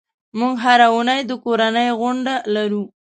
[0.39, 2.83] موږ هره اونۍ د کورنۍ غونډه لرو.